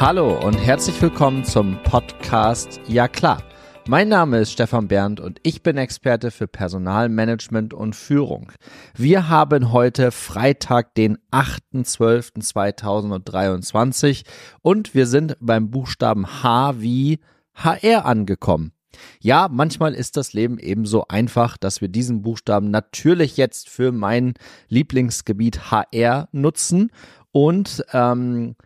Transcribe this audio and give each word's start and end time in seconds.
Hallo 0.00 0.36
und 0.40 0.54
herzlich 0.54 1.00
willkommen 1.02 1.44
zum 1.44 1.80
Podcast 1.82 2.80
Ja 2.88 3.06
klar. 3.06 3.42
Mein 3.86 4.08
Name 4.08 4.38
ist 4.38 4.50
Stefan 4.50 4.88
Berndt 4.88 5.20
und 5.20 5.38
ich 5.42 5.62
bin 5.62 5.76
Experte 5.76 6.30
für 6.30 6.48
Personalmanagement 6.48 7.74
und 7.74 7.94
Führung. 7.94 8.50
Wir 8.96 9.28
haben 9.28 9.72
heute 9.72 10.10
Freitag, 10.10 10.94
den 10.94 11.18
8.12.2023 11.32 14.24
und 14.62 14.94
wir 14.94 15.06
sind 15.06 15.36
beim 15.38 15.70
Buchstaben 15.70 16.42
H 16.42 16.80
wie 16.80 17.20
HR 17.54 18.06
angekommen. 18.06 18.72
Ja, 19.20 19.48
manchmal 19.52 19.92
ist 19.92 20.16
das 20.16 20.32
Leben 20.32 20.58
eben 20.58 20.86
so 20.86 21.04
einfach, 21.08 21.58
dass 21.58 21.82
wir 21.82 21.88
diesen 21.88 22.22
Buchstaben 22.22 22.70
natürlich 22.70 23.36
jetzt 23.36 23.68
für 23.68 23.92
mein 23.92 24.32
Lieblingsgebiet 24.68 25.70
HR 25.70 26.30
nutzen 26.32 26.90
und 27.32 27.84
ähm, 27.92 28.56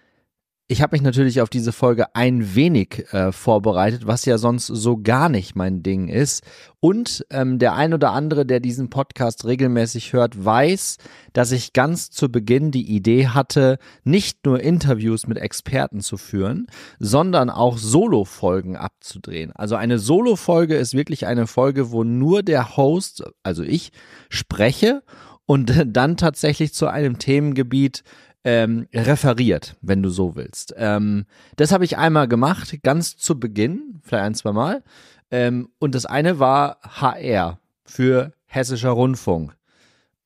ich 0.67 0.81
habe 0.81 0.95
mich 0.95 1.03
natürlich 1.03 1.43
auf 1.43 1.51
diese 1.51 1.73
Folge 1.73 2.15
ein 2.15 2.55
wenig 2.55 3.13
äh, 3.13 3.33
vorbereitet, 3.33 4.07
was 4.07 4.25
ja 4.25 4.39
sonst 4.39 4.67
so 4.67 4.97
gar 4.97 5.29
nicht 5.29 5.55
mein 5.55 5.83
Ding 5.83 6.09
ist. 6.09 6.43
Und 6.81 7.27
ähm, 7.31 7.59
der 7.59 7.75
ein 7.75 7.93
oder 7.93 8.13
andere, 8.13 8.47
der 8.47 8.61
diesen 8.61 8.89
Podcast 8.89 9.45
regelmäßig 9.45 10.15
hört, 10.15 10.43
weiß, 10.43 10.97
dass 11.35 11.53
ich 11.53 11.75
ganz 11.75 12.11
zu 12.11 12.31
Beginn 12.31 12.71
die 12.71 12.95
Idee 12.95 13.29
hatte, 13.29 13.79
nicht 14.05 14.47
nur 14.47 14.59
Interviews 14.59 15.27
mit 15.27 15.37
Experten 15.37 16.01
zu 16.01 16.17
führen, 16.17 16.67
sondern 16.99 17.51
auch 17.51 17.77
Solo-Folgen 17.77 18.77
abzudrehen. 18.77 19.53
Also 19.53 19.77
eine 19.77 19.99
Solo-Folge 19.99 20.77
ist 20.77 20.95
wirklich 20.95 21.27
eine 21.27 21.47
Folge, 21.47 21.91
wo 21.91 22.05
nur 22.05 22.43
der 22.43 22.79
Host, 22.79 23.23
also 23.43 23.63
ich, 23.63 23.93
spreche 24.31 25.03
und 25.45 25.75
dann 25.87 26.17
tatsächlich 26.17 26.73
zu 26.73 26.87
einem 26.87 27.19
Themengebiet 27.19 28.03
ähm, 28.45 28.87
referiert, 28.95 29.77
wenn 29.81 30.03
du 30.03 30.11
so 30.11 30.37
willst. 30.37 30.75
Ähm, 30.77 31.25
das 31.57 31.73
habe 31.73 31.85
ich 31.85 31.97
einmal 31.97 32.29
gemacht, 32.29 32.79
ganz 32.83 33.17
zu 33.17 33.41
Beginn, 33.41 34.01
vielleicht 34.03 34.25
ein, 34.25 34.35
zwei 34.35 34.53
Mal. 34.53 34.83
Ähm, 35.31 35.71
und 35.79 35.95
das 35.95 36.07
eine 36.07 36.39
war 36.39 36.79
HR 36.83 37.59
für 37.85 38.33
Hessischer 38.47 38.91
Rundfunk. 38.91 39.57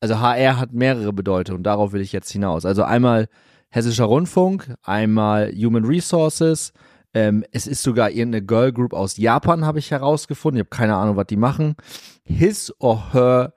Also 0.01 0.21
HR 0.21 0.59
hat 0.59 0.73
mehrere 0.73 1.13
Bedeutungen, 1.13 1.63
darauf 1.63 1.93
will 1.93 2.01
ich 2.01 2.13
jetzt 2.13 2.31
hinaus. 2.31 2.65
Also 2.65 2.83
einmal 2.83 3.29
Hessischer 3.71 4.05
Rundfunk, 4.05 4.75
einmal 4.83 5.53
Human 5.53 5.85
Resources. 5.85 6.73
Ähm, 7.15 7.45
es 7.53 7.67
ist 7.67 7.83
sogar 7.83 8.11
irgendeine 8.11 8.45
Girl 8.45 8.73
Group 8.73 8.93
aus 8.93 9.17
Japan, 9.17 9.65
habe 9.65 9.79
ich 9.79 9.91
herausgefunden. 9.91 10.59
Ich 10.59 10.67
habe 10.67 10.77
keine 10.77 10.97
Ahnung, 10.97 11.17
was 11.17 11.27
die 11.27 11.37
machen. 11.37 11.77
His 12.25 12.73
or 12.79 13.13
Her 13.13 13.55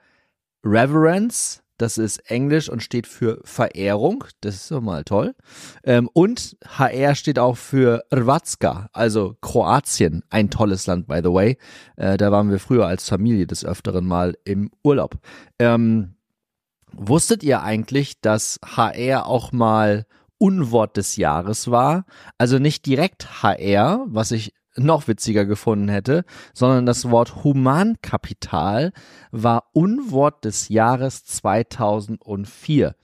Reverence 0.63 1.60
das 1.81 1.97
ist 1.97 2.29
Englisch 2.29 2.69
und 2.69 2.83
steht 2.83 3.07
für 3.07 3.41
Verehrung. 3.43 4.23
Das 4.41 4.55
ist 4.55 4.71
doch 4.71 4.81
mal 4.81 5.03
toll. 5.03 5.35
Ähm, 5.83 6.09
und 6.13 6.57
HR 6.65 7.15
steht 7.15 7.39
auch 7.39 7.57
für 7.57 8.03
Hrvatska, 8.11 8.89
also 8.93 9.35
Kroatien. 9.41 10.23
Ein 10.29 10.49
tolles 10.49 10.87
Land, 10.87 11.07
by 11.07 11.21
the 11.23 11.33
way. 11.33 11.57
Äh, 11.95 12.17
da 12.17 12.31
waren 12.31 12.51
wir 12.51 12.59
früher 12.59 12.85
als 12.85 13.09
Familie 13.09 13.47
des 13.47 13.65
Öfteren 13.65 14.05
mal 14.05 14.37
im 14.45 14.69
Urlaub. 14.83 15.17
Ähm, 15.59 16.15
wusstet 16.91 17.43
ihr 17.43 17.63
eigentlich, 17.63 18.21
dass 18.21 18.59
HR 18.63 19.25
auch 19.25 19.51
mal 19.51 20.05
Unwort 20.37 20.97
des 20.97 21.15
Jahres 21.15 21.71
war? 21.71 22.05
Also 22.37 22.59
nicht 22.59 22.85
direkt 22.85 23.43
HR, 23.43 24.05
was 24.07 24.31
ich 24.31 24.53
noch 24.75 25.07
witziger 25.07 25.45
gefunden 25.45 25.89
hätte, 25.89 26.23
sondern 26.53 26.85
das 26.85 27.09
Wort 27.09 27.43
Humankapital 27.43 28.93
war 29.31 29.65
Unwort 29.73 30.45
des 30.45 30.69
Jahres 30.69 31.25
2004. 31.25 32.95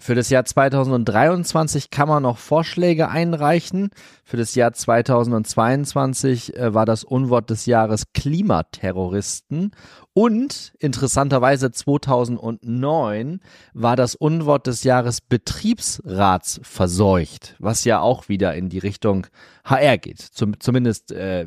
Für 0.00 0.14
das 0.14 0.30
Jahr 0.30 0.44
2023 0.44 1.90
kann 1.90 2.06
man 2.06 2.22
noch 2.22 2.38
Vorschläge 2.38 3.08
einreichen. 3.08 3.90
Für 4.22 4.36
das 4.36 4.54
Jahr 4.54 4.72
2022 4.72 6.56
äh, 6.56 6.72
war 6.72 6.86
das 6.86 7.02
Unwort 7.02 7.50
des 7.50 7.66
Jahres 7.66 8.12
Klimaterroristen. 8.12 9.72
Und 10.18 10.72
interessanterweise 10.80 11.70
2009 11.70 13.40
war 13.72 13.94
das 13.94 14.16
Unwort 14.16 14.66
des 14.66 14.82
Jahres 14.82 15.20
Betriebsratsverseucht, 15.20 17.54
was 17.60 17.84
ja 17.84 18.00
auch 18.00 18.28
wieder 18.28 18.56
in 18.56 18.68
die 18.68 18.80
Richtung 18.80 19.28
HR 19.64 19.96
geht, 19.96 20.18
zum, 20.18 20.58
zumindest 20.58 21.12
äh, 21.12 21.46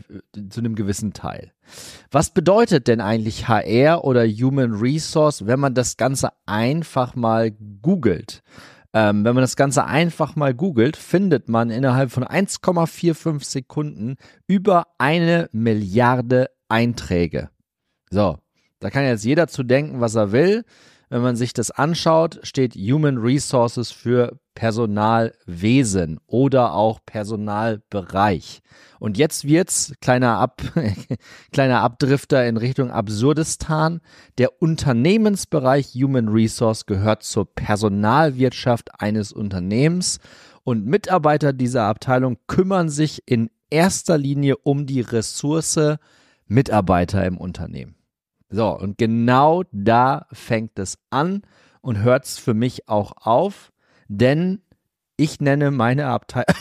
zu 0.50 0.62
einem 0.62 0.76
gewissen 0.76 1.12
Teil. 1.12 1.52
Was 2.12 2.30
bedeutet 2.30 2.88
denn 2.88 3.02
eigentlich 3.02 3.50
HR 3.50 4.06
oder 4.06 4.26
Human 4.26 4.76
Resource, 4.76 5.46
wenn 5.46 5.60
man 5.60 5.74
das 5.74 5.98
Ganze 5.98 6.30
einfach 6.46 7.14
mal 7.14 7.52
googelt? 7.82 8.42
Ähm, 8.94 9.26
wenn 9.26 9.36
man 9.36 9.44
das 9.44 9.58
Ganze 9.58 9.84
einfach 9.84 10.38
mal 10.38 10.54
googelt, 10.54 10.96
findet 10.96 11.50
man 11.50 11.72
innerhalb 11.72 12.10
von 12.10 12.24
1,45 12.24 13.44
Sekunden 13.44 14.16
über 14.48 14.88
eine 14.98 15.50
Milliarde 15.52 16.50
Einträge. 16.70 17.50
So, 18.10 18.38
da 18.82 18.90
kann 18.90 19.06
jetzt 19.06 19.24
jeder 19.24 19.48
zu 19.48 19.64
denken, 19.64 20.02
was 20.02 20.16
er 20.16 20.32
will. 20.32 20.64
Wenn 21.10 21.22
man 21.22 21.36
sich 21.36 21.54
das 21.54 21.72
anschaut, 21.72 22.40
steht 22.42 22.74
Human 22.76 23.18
Resources 23.18 23.92
für 23.92 24.40
Personalwesen 24.56 26.20
oder 26.26 26.74
auch 26.74 27.00
Personalbereich. 27.06 28.62
Und 29.00 29.18
jetzt 29.18 29.46
wird's 29.46 29.94
kleiner 30.02 30.38
Ab 30.40 30.62
kleiner 31.52 31.82
Abdrifter 31.82 32.48
in 32.48 32.58
Richtung 32.58 32.92
Absurdistan. 32.92 34.00
Der 34.38 34.62
Unternehmensbereich 34.62 35.94
Human 35.96 36.30
Resource 36.30 36.86
gehört 36.86 37.24
zur 37.24 37.54
Personalwirtschaft 37.54 39.02
eines 39.02 39.32
Unternehmens 39.32 40.20
und 40.64 40.86
Mitarbeiter 40.86 41.54
dieser 41.54 41.84
Abteilung 41.84 42.38
kümmern 42.48 42.90
sich 42.90 43.22
in 43.26 43.50
erster 43.70 44.18
Linie 44.18 44.58
um 44.58 44.86
die 44.86 45.02
Ressource 45.02 45.98
Mitarbeiter 46.48 47.26
im 47.26 47.38
Unternehmen. 47.38 48.01
So, 48.52 48.78
und 48.78 48.98
genau 48.98 49.64
da 49.72 50.28
fängt 50.34 50.78
es 50.78 50.98
an 51.10 51.42
und 51.82 52.00
hört 52.00 52.26
es 52.26 52.38
für 52.38 52.54
mich 52.54 52.90
auch 52.90 53.14
auf, 53.16 53.72
denn 54.10 54.62
ich 55.16 55.40
nenne 55.40 55.72
meine 55.72 56.08
Abteilung, 56.08 56.54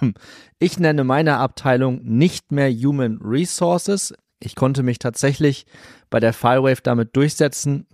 ich 0.58 0.78
nenne 0.78 1.02
meine 1.02 1.38
Abteilung 1.38 2.02
nicht 2.02 2.52
mehr 2.52 2.70
Human 2.70 3.18
Resources. 3.22 4.12
Ich 4.38 4.54
konnte 4.54 4.82
mich 4.82 4.98
tatsächlich 4.98 5.64
bei 6.10 6.20
der 6.20 6.34
Filewave 6.34 6.82
damit 6.82 7.16
durchsetzen, 7.16 7.86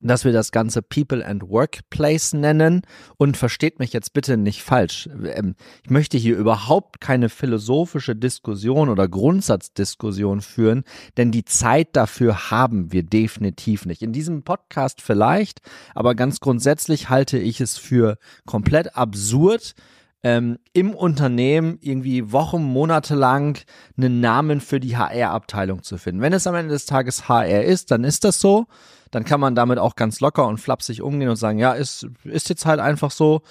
dass 0.00 0.24
wir 0.24 0.32
das 0.32 0.52
Ganze 0.52 0.82
People 0.82 1.26
and 1.26 1.48
Workplace 1.48 2.32
nennen. 2.32 2.82
Und 3.16 3.36
versteht 3.36 3.78
mich 3.78 3.92
jetzt 3.92 4.12
bitte 4.12 4.36
nicht 4.36 4.62
falsch. 4.62 5.08
Ähm, 5.24 5.54
ich 5.84 5.90
möchte 5.90 6.18
hier 6.18 6.36
überhaupt 6.36 7.00
keine 7.00 7.28
philosophische 7.28 8.14
Diskussion 8.14 8.88
oder 8.88 9.08
Grundsatzdiskussion 9.08 10.40
führen, 10.40 10.84
denn 11.16 11.30
die 11.30 11.44
Zeit 11.44 11.88
dafür 11.94 12.50
haben 12.50 12.92
wir 12.92 13.02
definitiv 13.02 13.86
nicht. 13.86 14.02
In 14.02 14.12
diesem 14.12 14.42
Podcast 14.42 15.02
vielleicht, 15.02 15.60
aber 15.94 16.14
ganz 16.14 16.40
grundsätzlich 16.40 17.08
halte 17.08 17.38
ich 17.38 17.60
es 17.60 17.78
für 17.78 18.18
komplett 18.46 18.96
absurd, 18.96 19.74
ähm, 20.22 20.58
im 20.72 20.94
Unternehmen 20.94 21.78
irgendwie 21.80 22.32
Wochen, 22.32 22.62
Monate 22.62 23.14
lang 23.14 23.64
einen 23.96 24.20
Namen 24.20 24.60
für 24.60 24.80
die 24.80 24.96
HR-Abteilung 24.96 25.82
zu 25.82 25.96
finden. 25.96 26.20
Wenn 26.20 26.32
es 26.32 26.46
am 26.46 26.54
Ende 26.54 26.72
des 26.72 26.86
Tages 26.86 27.28
HR 27.28 27.64
ist, 27.64 27.90
dann 27.90 28.04
ist 28.04 28.24
das 28.24 28.40
so 28.40 28.66
dann 29.10 29.24
kann 29.24 29.40
man 29.40 29.54
damit 29.54 29.78
auch 29.78 29.96
ganz 29.96 30.20
locker 30.20 30.46
und 30.46 30.58
flapsig 30.58 31.02
umgehen 31.02 31.28
und 31.28 31.36
sagen, 31.36 31.58
ja, 31.58 31.72
ist, 31.72 32.06
ist 32.24 32.48
jetzt 32.48 32.66
halt 32.66 32.80
einfach 32.80 33.10
so. 33.10 33.42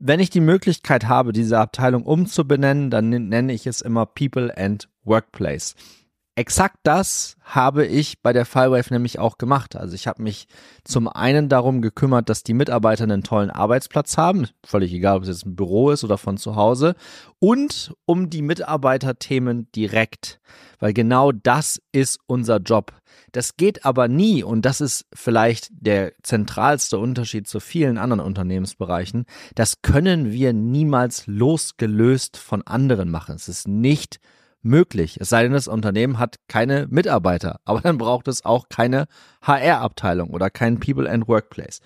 Wenn 0.00 0.20
ich 0.20 0.30
die 0.30 0.40
Möglichkeit 0.40 1.08
habe, 1.08 1.32
diese 1.32 1.58
Abteilung 1.58 2.04
umzubenennen, 2.04 2.90
dann 2.90 3.08
nenne 3.08 3.52
ich 3.52 3.66
es 3.66 3.80
immer 3.80 4.06
People 4.06 4.56
and 4.56 4.88
Workplace. 5.04 5.74
Exakt 6.38 6.76
das 6.84 7.34
habe 7.42 7.84
ich 7.84 8.22
bei 8.22 8.32
der 8.32 8.46
Filewave 8.46 8.94
nämlich 8.94 9.18
auch 9.18 9.38
gemacht. 9.38 9.74
Also 9.74 9.96
ich 9.96 10.06
habe 10.06 10.22
mich 10.22 10.46
zum 10.84 11.08
einen 11.08 11.48
darum 11.48 11.82
gekümmert, 11.82 12.28
dass 12.28 12.44
die 12.44 12.54
Mitarbeiter 12.54 13.02
einen 13.02 13.24
tollen 13.24 13.50
Arbeitsplatz 13.50 14.16
haben, 14.16 14.46
völlig 14.64 14.92
egal, 14.92 15.16
ob 15.16 15.24
es 15.24 15.30
jetzt 15.30 15.46
ein 15.46 15.56
Büro 15.56 15.90
ist 15.90 16.04
oder 16.04 16.16
von 16.16 16.36
zu 16.36 16.54
Hause, 16.54 16.94
und 17.40 17.92
um 18.04 18.30
die 18.30 18.42
Mitarbeiterthemen 18.42 19.66
direkt, 19.74 20.38
weil 20.78 20.92
genau 20.92 21.32
das 21.32 21.82
ist 21.90 22.20
unser 22.28 22.58
Job. 22.58 22.92
Das 23.32 23.56
geht 23.56 23.84
aber 23.84 24.06
nie, 24.06 24.44
und 24.44 24.64
das 24.64 24.80
ist 24.80 25.06
vielleicht 25.12 25.70
der 25.72 26.12
zentralste 26.22 26.98
Unterschied 26.98 27.48
zu 27.48 27.58
vielen 27.58 27.98
anderen 27.98 28.20
Unternehmensbereichen, 28.20 29.24
das 29.56 29.82
können 29.82 30.30
wir 30.30 30.52
niemals 30.52 31.26
losgelöst 31.26 32.36
von 32.36 32.64
anderen 32.64 33.10
machen. 33.10 33.34
Es 33.34 33.48
ist 33.48 33.66
nicht 33.66 34.20
möglich. 34.62 35.18
Es 35.20 35.28
sei 35.28 35.42
denn, 35.42 35.52
das 35.52 35.68
Unternehmen 35.68 36.18
hat 36.18 36.36
keine 36.48 36.86
Mitarbeiter, 36.88 37.60
aber 37.64 37.80
dann 37.80 37.98
braucht 37.98 38.28
es 38.28 38.44
auch 38.44 38.68
keine 38.68 39.06
HR-Abteilung 39.42 40.30
oder 40.30 40.50
kein 40.50 40.80
People 40.80 41.10
and 41.10 41.28
Workplace. 41.28 41.80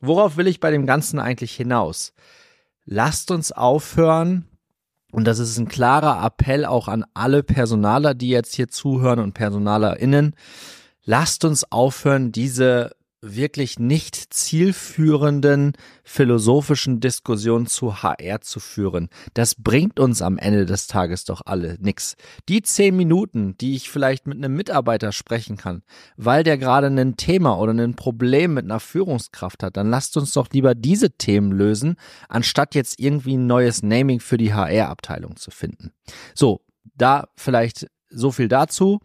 Worauf 0.00 0.36
will 0.36 0.46
ich 0.46 0.60
bei 0.60 0.70
dem 0.70 0.86
Ganzen 0.86 1.18
eigentlich 1.18 1.54
hinaus? 1.54 2.12
Lasst 2.84 3.30
uns 3.30 3.52
aufhören, 3.52 4.48
und 5.10 5.24
das 5.24 5.38
ist 5.38 5.58
ein 5.58 5.68
klarer 5.68 6.24
Appell 6.24 6.64
auch 6.64 6.86
an 6.88 7.04
alle 7.14 7.42
Personaler, 7.42 8.14
die 8.14 8.28
jetzt 8.28 8.54
hier 8.54 8.68
zuhören 8.68 9.20
und 9.20 9.32
PersonalerInnen. 9.32 10.34
Lasst 11.04 11.44
uns 11.44 11.70
aufhören, 11.72 12.32
diese 12.32 12.92
wirklich 13.20 13.78
nicht 13.78 14.32
zielführenden 14.32 15.72
philosophischen 16.04 17.00
Diskussion 17.00 17.66
zu 17.66 18.02
HR 18.02 18.40
zu 18.42 18.60
führen. 18.60 19.08
Das 19.34 19.56
bringt 19.56 19.98
uns 19.98 20.22
am 20.22 20.38
Ende 20.38 20.66
des 20.66 20.86
Tages 20.86 21.24
doch 21.24 21.42
alle 21.44 21.76
nix. 21.80 22.16
Die 22.48 22.62
zehn 22.62 22.96
Minuten, 22.96 23.56
die 23.58 23.74
ich 23.74 23.90
vielleicht 23.90 24.26
mit 24.26 24.38
einem 24.38 24.54
Mitarbeiter 24.54 25.10
sprechen 25.12 25.56
kann, 25.56 25.82
weil 26.16 26.44
der 26.44 26.58
gerade 26.58 26.86
ein 26.86 27.16
Thema 27.16 27.58
oder 27.58 27.72
ein 27.72 27.96
Problem 27.96 28.54
mit 28.54 28.64
einer 28.64 28.80
Führungskraft 28.80 29.62
hat, 29.62 29.76
dann 29.76 29.90
lasst 29.90 30.16
uns 30.16 30.32
doch 30.32 30.48
lieber 30.52 30.74
diese 30.74 31.10
Themen 31.10 31.52
lösen, 31.52 31.96
anstatt 32.28 32.74
jetzt 32.74 33.00
irgendwie 33.00 33.36
ein 33.36 33.46
neues 33.46 33.82
Naming 33.82 34.20
für 34.20 34.38
die 34.38 34.54
HR-Abteilung 34.54 35.36
zu 35.36 35.50
finden. 35.50 35.92
So, 36.34 36.60
da 36.94 37.28
vielleicht 37.36 37.88
so 38.10 38.30
viel 38.30 38.48
dazu. 38.48 39.00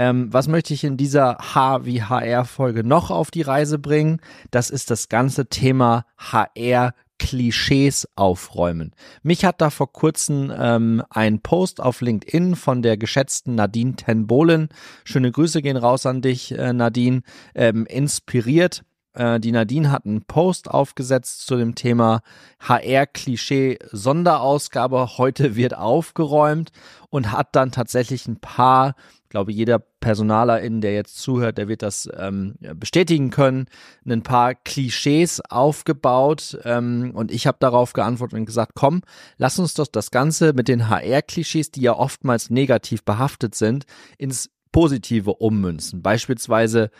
Ähm, 0.00 0.32
was 0.32 0.48
möchte 0.48 0.72
ich 0.72 0.82
in 0.82 0.96
dieser 0.96 1.36
H 1.54 1.84
wie 1.84 2.02
HR-Folge 2.02 2.84
noch 2.84 3.10
auf 3.10 3.30
die 3.30 3.42
Reise 3.42 3.78
bringen? 3.78 4.22
Das 4.50 4.70
ist 4.70 4.90
das 4.90 5.10
ganze 5.10 5.50
Thema 5.50 6.06
HR 6.16 6.94
Klischees 7.18 8.08
aufräumen. 8.16 8.94
Mich 9.22 9.44
hat 9.44 9.60
da 9.60 9.68
vor 9.68 9.92
kurzem 9.92 10.50
ähm, 10.58 11.02
ein 11.10 11.40
Post 11.40 11.82
auf 11.82 12.00
LinkedIn 12.00 12.56
von 12.56 12.80
der 12.80 12.96
geschätzten 12.96 13.56
Nadine 13.56 13.94
Tenbohlen, 13.94 14.70
schöne 15.04 15.30
Grüße 15.30 15.60
gehen 15.60 15.76
raus 15.76 16.06
an 16.06 16.22
dich, 16.22 16.52
äh, 16.52 16.72
Nadine, 16.72 17.20
ähm, 17.54 17.84
inspiriert. 17.84 18.84
Äh, 19.12 19.38
die 19.38 19.52
Nadine 19.52 19.90
hat 19.90 20.06
einen 20.06 20.22
Post 20.22 20.70
aufgesetzt 20.70 21.46
zu 21.46 21.56
dem 21.56 21.74
Thema 21.74 22.22
HR-Klischee 22.60 23.78
Sonderausgabe. 23.92 25.18
Heute 25.18 25.56
wird 25.56 25.76
aufgeräumt 25.76 26.70
und 27.10 27.32
hat 27.32 27.48
dann 27.54 27.70
tatsächlich 27.70 28.26
ein 28.26 28.40
paar 28.40 28.94
ich 29.30 29.32
glaube, 29.32 29.52
jeder 29.52 29.78
Personalerin, 29.78 30.80
der 30.80 30.92
jetzt 30.92 31.18
zuhört, 31.18 31.56
der 31.56 31.68
wird 31.68 31.82
das 31.82 32.08
ähm, 32.16 32.56
bestätigen 32.74 33.30
können, 33.30 33.66
ein 34.04 34.24
paar 34.24 34.56
Klischees 34.56 35.40
aufgebaut 35.48 36.58
ähm, 36.64 37.12
und 37.14 37.30
ich 37.30 37.46
habe 37.46 37.58
darauf 37.60 37.92
geantwortet 37.92 38.36
und 38.36 38.46
gesagt, 38.46 38.72
komm, 38.74 39.02
lass 39.36 39.60
uns 39.60 39.74
doch 39.74 39.86
das 39.86 40.10
Ganze 40.10 40.52
mit 40.52 40.66
den 40.66 40.88
HR-Klischees, 40.88 41.70
die 41.70 41.82
ja 41.82 41.94
oftmals 41.94 42.50
negativ 42.50 43.04
behaftet 43.04 43.54
sind, 43.54 43.84
ins 44.18 44.50
Positive 44.72 45.34
ummünzen. 45.34 46.02
Beispielsweise 46.02 46.90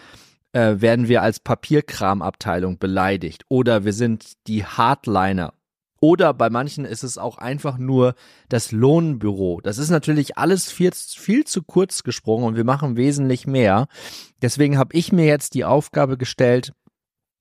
äh, 0.52 0.76
werden 0.76 1.08
wir 1.08 1.22
als 1.22 1.40
Papierkramabteilung 1.40 2.78
beleidigt 2.78 3.42
oder 3.48 3.84
wir 3.84 3.92
sind 3.92 4.34
die 4.46 4.64
Hardliner 4.64 5.52
oder 6.00 6.32
bei 6.32 6.50
manchen 6.50 6.84
ist 6.84 7.02
es 7.02 7.18
auch 7.18 7.38
einfach 7.38 7.78
nur 7.78 8.14
das 8.48 8.72
Lohnbüro. 8.72 9.60
Das 9.62 9.78
ist 9.78 9.90
natürlich 9.90 10.38
alles 10.38 10.70
viel, 10.70 10.92
viel 10.92 11.44
zu 11.44 11.62
kurz 11.62 12.02
gesprungen 12.02 12.46
und 12.46 12.56
wir 12.56 12.64
machen 12.64 12.96
wesentlich 12.96 13.46
mehr. 13.46 13.86
Deswegen 14.42 14.78
habe 14.78 14.94
ich 14.94 15.12
mir 15.12 15.26
jetzt 15.26 15.54
die 15.54 15.64
Aufgabe 15.64 16.16
gestellt, 16.16 16.72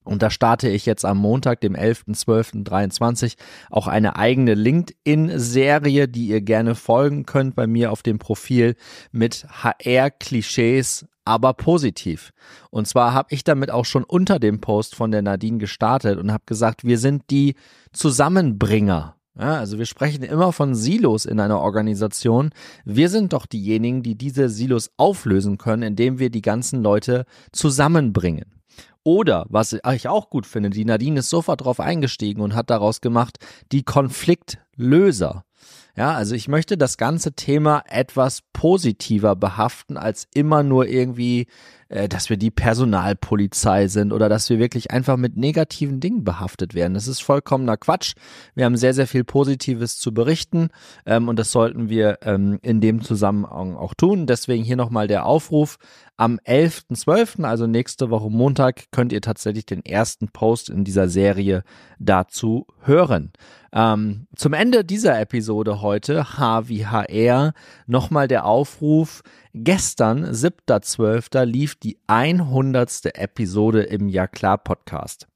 und 0.04 0.22
da 0.22 0.30
starte 0.30 0.70
ich 0.70 0.86
jetzt 0.86 1.06
am 1.06 1.18
Montag, 1.18 1.62
dem 1.62 1.76
11.12.23, 1.76 3.36
auch 3.70 3.88
eine 3.88 4.16
eigene 4.16 4.56
LinkedIn-Serie, 4.56 6.08
die 6.08 6.28
ihr 6.28 6.42
gerne 6.42 6.76
folgen 6.76 7.26
könnt 7.26 7.56
bei 7.56 7.68
mir 7.68 7.92
auf 7.92 8.02
dem 8.02 8.18
Profil 8.18 8.76
mit 9.12 9.46
HR-Klischees 9.50 11.06
aber 11.26 11.54
positiv. 11.54 12.32
Und 12.72 12.88
zwar 12.88 13.14
habe 13.14 13.36
ich 13.36 13.44
damit 13.44 13.70
auch 13.70 13.86
schon 13.86 14.04
unter 14.04 14.40
dem 14.40 14.62
Post 14.62 14.96
von 14.96 15.12
der 15.12 15.22
Nadine 15.22 15.60
gestartet 15.60 16.18
und 16.18 16.32
habe 16.32 16.44
gesagt, 16.48 16.84
wir 16.84 16.98
sind 16.98 17.30
die 17.30 17.54
Zusammenbringer. 17.94 19.16
Ja, 19.40 19.58
also 19.58 19.78
wir 19.78 19.86
sprechen 19.86 20.24
immer 20.24 20.52
von 20.52 20.74
Silos 20.74 21.26
in 21.26 21.40
einer 21.40 21.60
Organisation. 21.60 22.50
Wir 22.84 23.10
sind 23.10 23.34
doch 23.34 23.46
diejenigen, 23.46 24.02
die 24.02 24.16
diese 24.16 24.50
Silos 24.50 24.90
auflösen 24.98 25.60
können, 25.60 25.84
indem 25.84 26.18
wir 26.18 26.32
die 26.32 26.42
ganzen 26.42 26.82
Leute 26.82 27.26
zusammenbringen. 27.52 28.59
Oder, 29.04 29.46
was 29.50 29.74
ich 29.74 30.08
auch 30.08 30.30
gut 30.30 30.46
finde, 30.46 30.70
die 30.70 30.86
Nadine 30.86 31.20
ist 31.20 31.30
sofort 31.30 31.62
drauf 31.62 31.80
eingestiegen 31.80 32.42
und 32.42 32.56
hat 32.56 32.70
daraus 32.70 33.02
gemacht, 33.02 33.38
die 33.72 33.84
Konfliktlöser. 33.84 35.46
Ja, 35.96 36.14
also 36.14 36.36
ich 36.36 36.48
möchte 36.48 36.78
das 36.78 36.98
ganze 36.98 37.34
Thema 37.34 37.84
etwas 37.88 38.40
positiver 38.54 39.36
behaften, 39.36 39.98
als 39.98 40.28
immer 40.34 40.64
nur 40.64 40.88
irgendwie, 40.88 41.48
dass 41.90 42.30
wir 42.30 42.38
die 42.38 42.52
Personalpolizei 42.52 43.88
sind 43.88 44.14
oder 44.14 44.30
dass 44.30 44.50
wir 44.50 44.60
wirklich 44.60 44.92
einfach 44.92 45.18
mit 45.18 45.38
negativen 45.38 46.00
Dingen 46.00 46.24
behaftet 46.24 46.76
werden. 46.76 46.94
Das 46.94 47.08
ist 47.08 47.22
vollkommener 47.22 47.78
Quatsch. 47.78 48.14
Wir 48.54 48.66
haben 48.66 48.78
sehr, 48.78 48.94
sehr 48.94 49.08
viel 49.08 49.24
Positives 49.24 49.98
zu 49.98 50.14
berichten 50.14 50.70
ähm, 51.06 51.28
und 51.28 51.40
das 51.40 51.52
sollten 51.52 51.90
wir 51.90 52.20
ähm, 52.22 52.60
in 52.62 52.80
dem 52.80 53.02
Zusammenhang 53.02 53.76
auch 53.76 53.94
tun. 53.96 54.28
Deswegen 54.28 54.64
hier 54.64 54.76
nochmal 54.76 55.08
der 55.08 55.26
Aufruf. 55.26 55.78
Am 56.20 56.38
11.12., 56.46 57.46
also 57.46 57.66
nächste 57.66 58.10
Woche 58.10 58.30
Montag, 58.30 58.92
könnt 58.92 59.14
ihr 59.14 59.22
tatsächlich 59.22 59.66
den 59.66 59.86
ersten 59.86 60.28
Post 60.28 60.70
in 60.70 60.84
dieser 60.84 61.08
Serie 61.08 61.64
dazu 61.98 62.68
hören. 62.82 63.32
Ähm, 63.72 64.28
zum 64.36 64.54
Ende 64.54 64.84
dieser 64.84 65.20
Episode 65.20 65.82
heute, 65.82 66.38
H 66.38 66.68
wie 66.68 66.86
HR, 66.86 67.54
nochmal 67.88 68.28
der 68.28 68.46
Aufruf. 68.46 69.22
Gestern, 69.54 70.26
7.12., 70.26 71.46
lief 71.46 71.76
die 71.84 71.98
100. 72.08 73.06
Episode 73.16 73.84
im 73.84 74.10
Ja 74.10 74.28
klar 74.28 74.58
Podcast. 74.58 75.28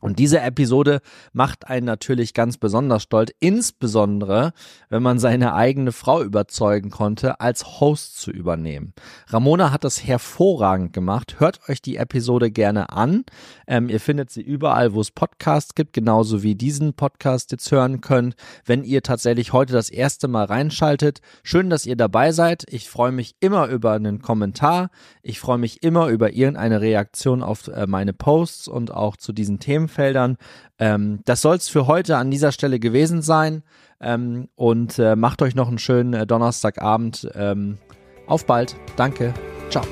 Und 0.00 0.18
diese 0.18 0.40
Episode 0.40 1.00
macht 1.32 1.66
einen 1.66 1.86
natürlich 1.86 2.34
ganz 2.34 2.56
besonders 2.56 3.02
stolz, 3.02 3.32
insbesondere 3.40 4.52
wenn 4.88 5.02
man 5.02 5.18
seine 5.18 5.54
eigene 5.54 5.92
Frau 5.92 6.22
überzeugen 6.22 6.90
konnte, 6.90 7.40
als 7.40 7.80
Host 7.80 8.18
zu 8.18 8.30
übernehmen. 8.30 8.94
Ramona 9.26 9.72
hat 9.72 9.84
das 9.84 10.04
hervorragend 10.04 10.92
gemacht. 10.92 11.36
Hört 11.38 11.68
euch 11.68 11.82
die 11.82 11.96
Episode 11.96 12.50
gerne 12.50 12.90
an. 12.90 13.24
Ähm, 13.66 13.88
ihr 13.88 14.00
findet 14.00 14.30
sie 14.30 14.42
überall, 14.42 14.94
wo 14.94 15.00
es 15.00 15.10
Podcasts 15.10 15.74
gibt, 15.74 15.92
genauso 15.92 16.42
wie 16.42 16.54
diesen 16.54 16.94
Podcast 16.94 17.52
jetzt 17.52 17.70
hören 17.70 18.00
könnt. 18.00 18.36
Wenn 18.64 18.84
ihr 18.84 19.02
tatsächlich 19.02 19.52
heute 19.52 19.72
das 19.72 19.90
erste 19.90 20.28
Mal 20.28 20.44
reinschaltet, 20.44 21.20
schön, 21.42 21.70
dass 21.70 21.86
ihr 21.86 21.96
dabei 21.96 22.32
seid. 22.32 22.64
Ich 22.68 22.88
freue 22.88 23.12
mich 23.12 23.36
immer 23.40 23.66
über 23.68 23.92
einen 23.92 24.22
Kommentar. 24.22 24.90
Ich 25.22 25.40
freue 25.40 25.58
mich 25.58 25.82
immer 25.82 26.08
über 26.08 26.32
irgendeine 26.32 26.80
Reaktion 26.80 27.42
auf 27.42 27.68
äh, 27.68 27.86
meine 27.86 28.12
Posts 28.12 28.68
und 28.68 28.92
auch 28.92 29.16
zu 29.16 29.32
diesen 29.32 29.58
Themen 29.58 29.87
Themenfeldern. 29.88 30.36
Ähm, 30.78 31.20
das 31.24 31.42
soll 31.42 31.56
es 31.56 31.68
für 31.68 31.86
heute 31.86 32.16
an 32.16 32.30
dieser 32.30 32.52
Stelle 32.52 32.78
gewesen 32.78 33.22
sein. 33.22 33.62
Ähm, 34.00 34.48
und 34.54 34.98
äh, 34.98 35.16
macht 35.16 35.42
euch 35.42 35.56
noch 35.56 35.68
einen 35.68 35.78
schönen 35.78 36.14
äh, 36.14 36.26
Donnerstagabend. 36.26 37.28
Ähm, 37.34 37.78
auf 38.26 38.46
bald. 38.46 38.76
Danke. 38.96 39.34
Ciao. 39.70 39.84